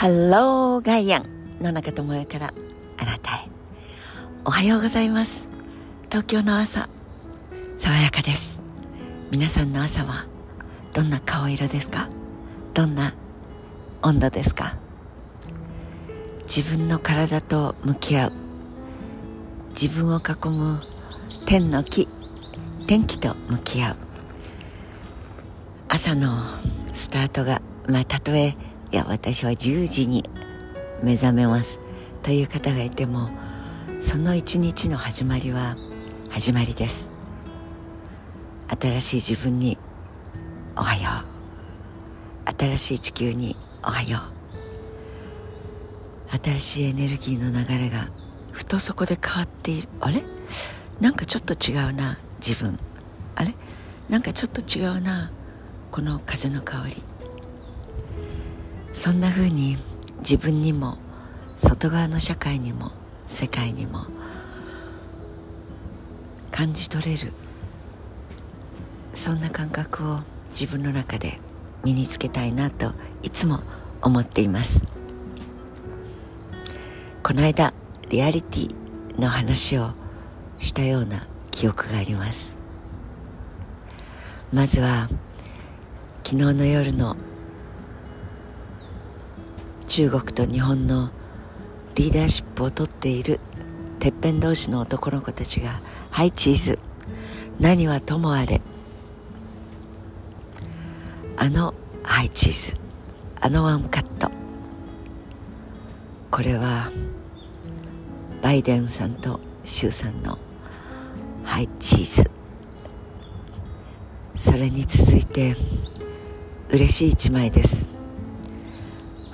[0.00, 1.26] ハローガイアン
[1.60, 2.54] 野中智代から
[2.96, 3.48] あなたへ。
[4.46, 5.46] おはようございます。
[6.08, 6.88] 東京の朝
[7.76, 8.62] 爽やかです。
[9.30, 10.24] 皆さんの朝は
[10.94, 12.08] どんな顔色ですか？
[12.72, 13.12] どんな
[14.00, 14.78] 温度ですか？
[16.44, 18.32] 自分の体と向き合う。
[19.78, 20.80] 自分を囲む
[21.44, 22.08] 天の木
[22.86, 23.96] 天気と向き合う。
[25.88, 26.42] 朝の
[26.94, 28.56] スタートがまあたとえ
[28.92, 30.24] いや私は10時に
[31.00, 31.78] 目覚めます。
[32.24, 33.30] という方がいても
[34.00, 35.76] その一日の始まりは
[36.28, 37.10] 始まりです。
[38.80, 39.78] 新しい自分に
[40.76, 42.52] おはよう。
[42.58, 44.18] 新しい地球におはよ
[46.32, 46.38] う。
[46.44, 48.08] 新しいエネルギーの流れが
[48.50, 49.88] ふとそこで変わっている。
[50.00, 50.20] あれ？
[51.00, 52.76] なんかちょっと違うな自分。
[53.36, 53.54] あれ？
[54.08, 55.30] なんかちょっと違うな
[55.92, 57.02] この風の香り。
[58.92, 59.78] そんな風に
[60.20, 60.98] 自分にも
[61.58, 62.92] 外側の社会にも
[63.28, 64.06] 世界にも
[66.50, 67.32] 感じ取れる
[69.14, 71.38] そんな感覚を自分の中で
[71.84, 73.60] 身につけたいなといつも
[74.02, 74.82] 思っています。
[77.22, 77.72] この間
[78.08, 79.92] リアリティの話を
[80.58, 82.54] したような記憶があります。
[84.52, 85.08] まずは
[86.24, 87.16] 昨日の夜の
[89.90, 91.10] 中国と日本の
[91.96, 93.40] リーダーシップをとっている
[93.98, 95.80] てっぺん同士の男の子たちが
[96.12, 96.78] 「はいチーズ。
[97.58, 98.60] 何はともあれ」
[101.36, 101.74] あの
[102.04, 102.78] 「はいチーズ
[103.40, 104.30] あのワンカット」
[106.30, 106.92] これは
[108.42, 110.38] バイデンさんと周さんの
[111.42, 112.30] 「はいチーズ」
[114.38, 115.56] それに続いて
[116.68, 117.99] 嬉しい一枚です。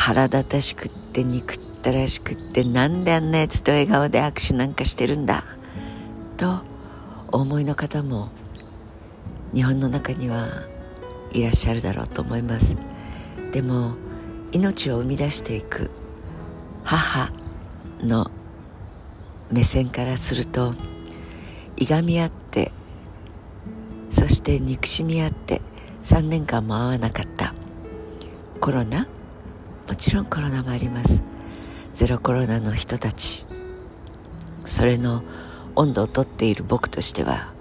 [0.00, 5.44] 腹立たしくって憎ったらしくってなんであんなやつと笑顔で握手なんかしてるんだ？
[6.38, 6.62] と
[7.30, 8.30] お思いの方も
[9.54, 10.46] 日本の中には
[11.32, 12.76] いらっしゃるだろうと思います。
[13.52, 13.92] でも
[14.52, 15.90] 命を生み出していく
[16.82, 17.30] 母
[18.00, 18.30] の
[19.52, 20.74] 目線からすると
[21.76, 22.72] いがみ合って
[24.10, 25.60] そして憎しみ合って
[26.02, 27.52] 3年間も会わなかった
[28.62, 29.06] コロナ
[29.90, 31.20] もちろんコロナもあります。
[31.92, 33.44] ゼロコロナの人たち。
[34.64, 35.24] それの
[35.74, 37.52] 温度をとっている僕としては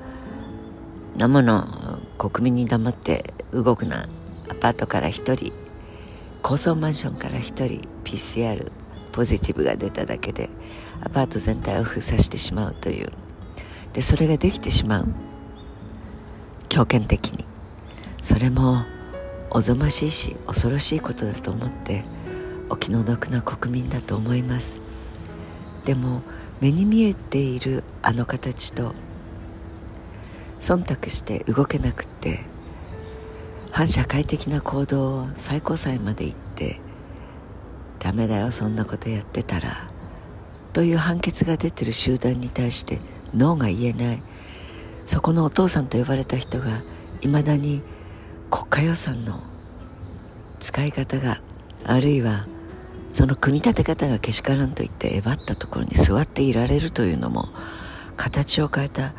[1.17, 4.05] 生の国民に黙って動くな。
[4.47, 5.51] アパートから一人
[6.43, 8.71] 高層マンションから一人 PCR
[9.11, 10.51] ポジティブが出ただけで
[11.01, 13.11] アパート全体を封鎖してしまうという。
[13.93, 15.07] でそれができてしまう。
[16.69, 17.43] 強権的に。
[18.21, 18.83] それも
[19.49, 22.05] おぞましいし恐ろしいことだと思って
[22.69, 24.81] お気の毒な国民だと思います。
[25.85, 26.21] でも
[26.61, 28.93] 目に見えているあの形と
[30.59, 32.41] 忖度して動けなくて
[33.71, 36.81] 反社会的な行動を最高裁まで行って
[37.99, 39.89] ダメだよそんなことやってたら
[40.73, 42.99] という判決が出てる集団に対して
[43.33, 44.21] ノーが言えない。
[45.09, 46.83] そこのお父さんと呼ばれた人が
[47.21, 47.81] いまだに
[48.51, 49.41] 国家予算の
[50.59, 51.41] 使い方が
[51.83, 52.45] あるいは
[53.11, 57.49] その組み立て方がけしからんと言ってえばったところに座っていられるというのも
[58.15, 59.13] 形を変えた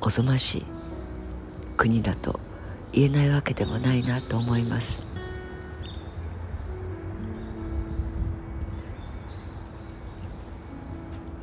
[0.00, 0.64] おぞましい
[1.76, 2.40] 国だと
[2.92, 5.02] 言えないわけでもないなと思います。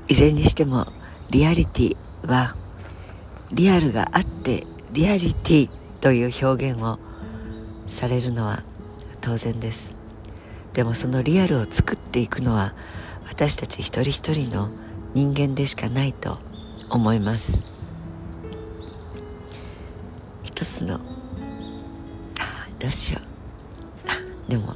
[0.07, 0.91] いずれにしても
[1.29, 1.97] リアリティ
[2.27, 2.55] は
[3.53, 5.69] リアルがあってリアリティ
[6.01, 6.99] という表現を
[7.87, 8.61] されるのは
[9.21, 10.00] 当然です。
[10.73, 12.73] でもそのリアルを作っていくのは
[13.27, 14.69] 私たち一人一人の
[15.13, 16.37] 人間でしかないと
[16.89, 17.81] 思います。
[20.43, 20.99] 一つのあ
[22.79, 24.09] どうしよう。
[24.09, 24.13] あ
[24.49, 24.75] でも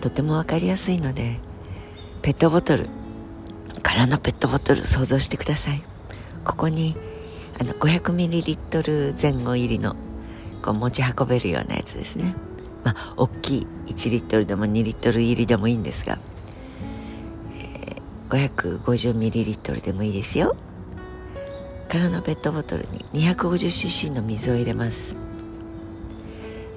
[0.00, 1.38] とても分かりやすいので
[2.22, 2.88] ペットボトル
[3.82, 5.82] 空のペットボトル想像してください。
[6.44, 6.96] ここに
[7.58, 9.96] あの 500ml 前後入りの
[10.62, 12.34] こう持ち運べるようなやつですね。
[12.86, 16.20] まあ大きい1リットルでも2リットル入りでもいいんですが、
[17.60, 20.54] えー、550ml でもいいですよ。
[21.88, 25.16] 空のペットボトルに 250cc の水を入れます。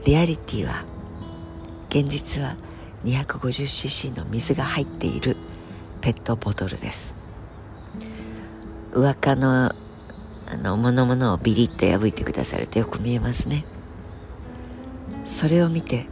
[0.04, 0.84] リアリティは
[1.90, 2.56] 現実は
[3.06, 5.38] 250cc の水が入っている
[6.02, 7.14] ペットボトルです。
[8.94, 9.76] 上側の
[10.52, 13.64] あの物々をビリッと破いてくださるとよく見えますね。
[15.30, 16.08] それを見て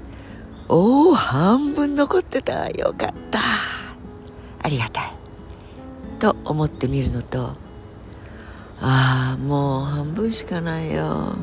[0.70, 2.70] おお半分残ってた。
[2.70, 3.40] よかった。
[4.62, 5.12] ありがたい。
[6.20, 7.56] と思ってみるのと
[8.80, 11.04] ああもう半分しかないよ。
[11.04, 11.36] は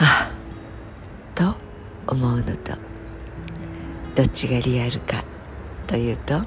[0.00, 0.30] あ
[1.34, 1.54] と
[2.06, 2.72] 思うのと
[4.14, 5.24] どっちがリアルか
[5.86, 6.42] というと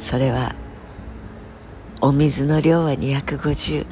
[0.00, 0.54] それは
[2.00, 3.86] お水の量は250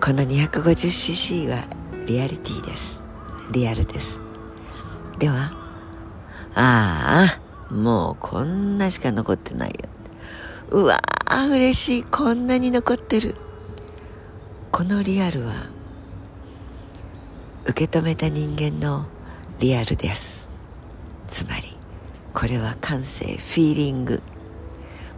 [0.00, 1.75] この 250cc は
[2.06, 3.02] リアリティです。
[3.50, 4.20] リアルです。
[5.18, 5.50] では
[6.54, 7.38] あ
[7.70, 9.88] あもうこんなしか残ってないよ。
[10.70, 12.02] うわー嬉しい。
[12.04, 13.34] こんなに残ってる。
[14.70, 15.54] このリアルは
[17.64, 19.06] 受け止めた人間の
[19.58, 20.48] リアルです。
[21.28, 21.76] つまり
[22.34, 24.22] これは感性フィーリング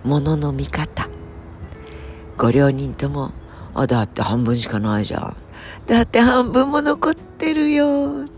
[0.05, 1.09] ものの見方。
[2.39, 3.33] ご両人とも
[3.75, 5.37] あだって半分しかないじゃん。
[5.87, 8.29] だって半分も残ってるよ。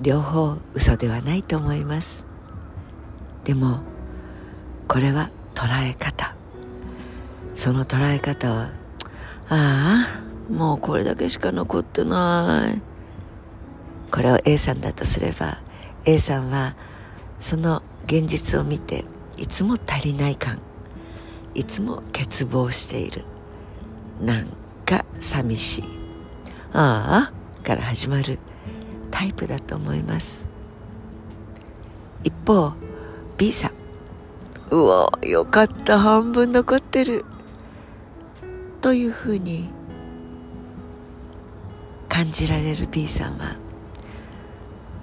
[0.00, 2.24] 両方嘘ではないと思います。
[3.44, 3.80] でも
[4.88, 6.34] これは捉え方。
[7.54, 8.70] その捉え方は
[9.48, 10.06] あ
[10.50, 12.80] あもうこれだけしか残ってない。
[14.10, 15.60] これを A さんだとすれば
[16.04, 16.74] A さんは
[17.38, 19.04] その現実を見て
[19.36, 20.58] いつも足りない感
[21.54, 23.24] いつも欠乏している。
[24.20, 24.46] なん
[24.84, 25.84] か寂しい。
[26.72, 28.38] ああから始まる
[29.10, 30.46] タイプだと思います。
[32.22, 32.72] 一方
[33.36, 33.72] B さん。
[34.70, 37.24] うわよかった半分残ってる。
[38.80, 39.68] というふうに
[42.08, 43.56] 感じられる B さんは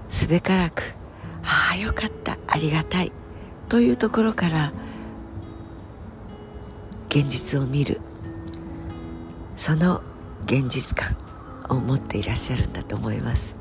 [0.10, 0.96] すべからく
[1.44, 3.12] ああよかったありがたい
[3.70, 4.74] というところから
[7.10, 7.97] 現実を見る
[9.58, 10.02] その
[10.46, 11.18] 現実感
[11.68, 13.58] を持っていらっしゃるんだと思います。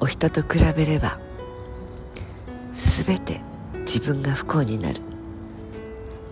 [0.00, 1.18] お人と比べれば
[2.72, 3.40] 全て
[3.80, 5.00] 自分が不幸になる。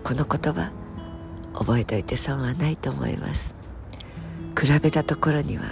[0.05, 0.71] この言葉
[1.53, 3.57] 覚えておいて損はないと思います。
[4.59, 5.65] 比べたところには、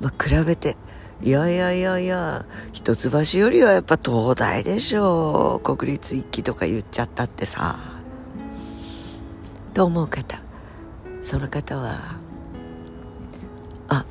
[0.00, 0.76] まあ、比べて
[1.22, 5.76] いやいやいやいや一橋よりはやっぱ東大でしょう。
[5.76, 7.78] 国立一期とか言っちゃったってさ。
[9.72, 10.45] と思う方
[11.26, 11.98] その方は
[13.90, 14.04] 「あ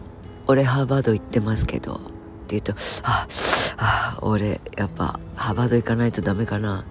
[0.47, 2.03] 俺ハーバード行ってますけど」って
[2.49, 2.73] 言うと
[3.07, 3.25] 「あ
[3.77, 6.83] あ俺やっぱハーバード行かないとダメかな」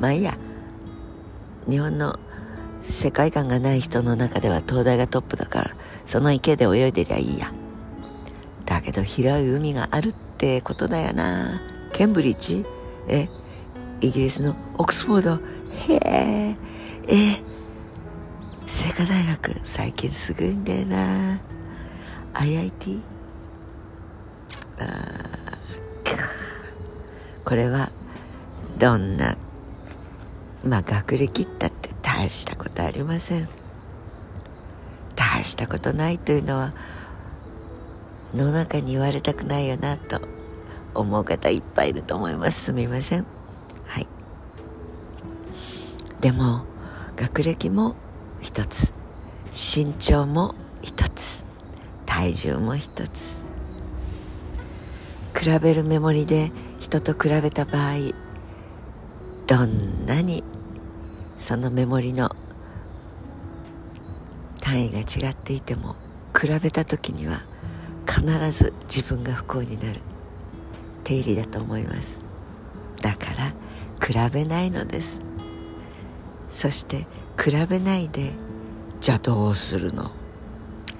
[0.00, 0.38] まあいいや。
[1.68, 2.18] 日本の
[2.80, 5.76] 世界観がない人の中では東大がトップだから
[6.06, 7.52] その池で泳いでりゃいいや。
[8.64, 11.60] だけど広い海があるってことだよな。
[11.92, 12.64] ケンブリッジ？
[13.06, 13.28] え？
[14.00, 15.40] イギリスのオックスフォード？
[15.92, 16.56] へえ
[17.06, 17.57] え
[18.68, 21.40] 清華大学最近すごいんだよな。
[22.34, 23.00] IIT
[24.78, 25.58] あ
[27.46, 27.90] これは
[28.78, 29.38] どんな
[30.66, 33.48] まあ学歴ったって大したことありません。
[35.16, 36.74] 大したことないというのは
[38.34, 40.20] 世の中に言われたくないよなと
[40.94, 42.64] 思う方いっぱいいると思います。
[42.64, 43.24] すみません。
[43.86, 44.06] はい。
[46.20, 46.66] でも
[47.16, 47.96] 学歴も
[48.40, 48.92] 一つ。
[49.52, 51.44] 身長も一つ。
[52.06, 53.42] 体重も一つ。
[55.38, 57.94] 比べるメモリで人と比べた場合
[59.46, 60.42] どんなに
[61.36, 62.34] そのメモリの
[64.60, 65.94] 単位が違っていても
[66.38, 67.42] 比べた時には
[68.06, 70.00] 必ず自分が不幸になる。
[71.04, 72.18] 定理だと思います。
[73.00, 73.54] だから
[74.04, 75.27] 比べないのです。
[76.52, 77.06] そして
[77.42, 78.32] 比べないで。
[79.00, 80.10] じゃあどうするの。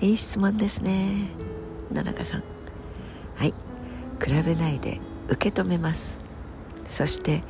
[0.01, 1.29] いい質問ですね。
[1.93, 2.43] 野中さん。
[3.37, 3.55] はい。
[4.23, 5.01] 比べないで。
[5.29, 6.19] 受け止めます。
[6.89, 7.43] そして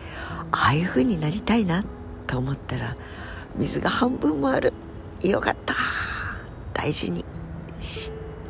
[0.51, 1.85] ああいう風になりたいな
[2.27, 2.97] と思ったら
[3.55, 4.73] 水が半分もある。
[5.21, 5.75] よかった。
[6.75, 7.25] 大事に。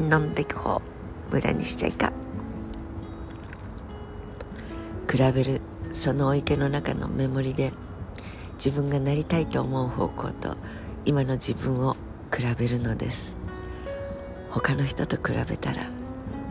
[0.01, 0.99] 飲んでいこう。
[1.31, 2.13] 無駄にしちゃいか
[5.11, 5.61] 比べる
[5.93, 7.73] そのお池の中のメモリで
[8.59, 10.57] 自分がなりたいと思う方向と
[11.05, 11.97] 今の自分を
[12.35, 13.35] 比べるのです。
[14.51, 15.87] 他の人と比べたら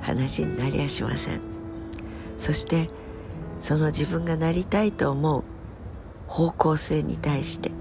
[0.02, 1.42] 話になりやしません。
[2.38, 2.90] そして
[3.60, 5.44] その自分がなりたいと思う
[6.28, 7.72] 方向性に対して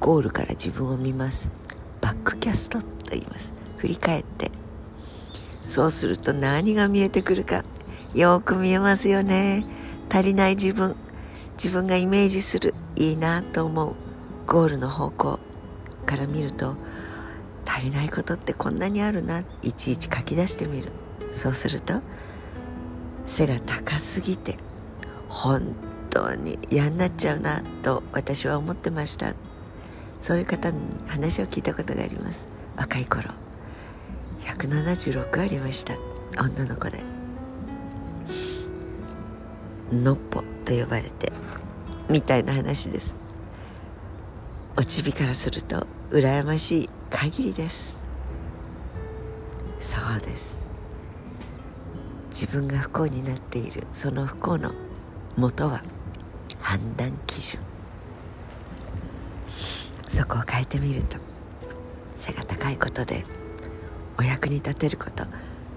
[0.00, 1.50] ゴールから自分を見ます。
[2.00, 3.52] バックキャストと言います。
[3.76, 4.50] 振り返って。
[5.66, 7.64] そうすると何が見えてくるか
[8.14, 9.64] よく見えますよね。
[10.10, 10.94] 足りない自分。
[11.54, 12.74] 自分がイメージする。
[12.96, 13.94] いいなと思う
[14.46, 15.40] ゴールの方向
[16.06, 16.76] から見ると
[17.66, 20.90] 足りないことってこんなにあるないちいち書き出してみる。
[21.32, 22.00] そうすると
[23.26, 24.56] 背が高すぎて
[25.28, 25.74] 本
[26.10, 29.34] 当に嫌になっちゃうなと私は思ってました。
[30.20, 32.46] そういう方に話を聞いたことがあります。
[32.76, 33.30] 若い頃
[34.40, 35.94] 176ありました。
[36.38, 37.02] 女の子で。
[39.92, 41.32] のっぽと呼ばれて。
[42.14, 43.16] みたいな話です。
[44.76, 47.96] おちびからすると羨ましい限りです。
[49.80, 50.64] そうです。
[52.28, 54.70] 自分が不幸になっているその不幸の
[55.36, 55.82] 元は
[56.60, 57.60] 判断基準。
[60.06, 61.16] そこを変えてみると
[62.14, 63.24] 背が高いことで
[64.16, 65.24] お役に立てること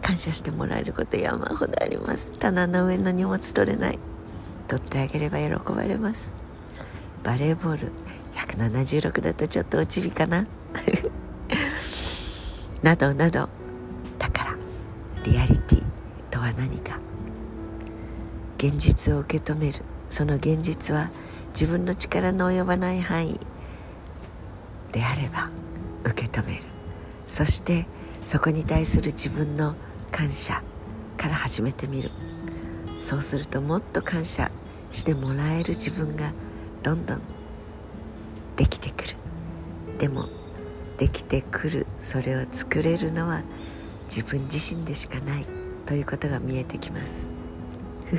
[0.04, 2.32] 感謝してもらえること山ほどあります。
[2.34, 3.98] 棚の上の荷物取れない。
[4.68, 6.34] 取ってあげれば喜ばれます。
[7.24, 7.92] バレーボール
[8.36, 10.46] 176だとちょっと落ちびかな。
[12.84, 13.50] などなど
[14.20, 14.56] だから
[15.24, 15.84] リアリティ
[16.30, 17.00] とは何か。
[18.58, 19.82] 現実を受け止める。
[20.10, 21.10] その現実は
[21.50, 23.40] 自分の力の及ばない範囲
[24.92, 25.50] であれば
[26.04, 26.62] 受け止める。
[27.28, 27.88] そして
[28.26, 29.76] そこに対する自分の
[30.12, 30.62] 感謝
[31.18, 32.12] から始めてみる。
[33.00, 34.52] そうするともっと感謝
[34.92, 36.34] してもらえる自分が
[36.84, 37.22] どんどん
[38.56, 39.16] できてくる。
[40.00, 40.28] でも
[40.98, 43.42] できてくるそれを作れるのは
[44.06, 45.46] 自分自身でしかない
[45.86, 47.28] ということが見えてきます。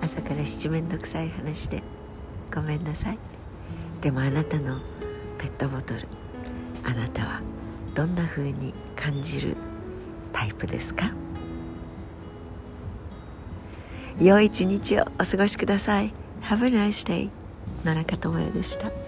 [0.00, 1.82] 朝から七面倒くさい話で
[2.54, 3.18] ごめんなさい。
[4.00, 4.78] でもあなたの
[5.38, 6.06] ペットボトル
[6.84, 7.40] あなたは
[7.94, 9.56] どんな風に感じる
[10.32, 11.10] タイプですか？
[14.20, 16.12] 良い一日をお過ごしください。
[16.42, 17.30] Have a nice day
[17.84, 19.03] 野中智也でした。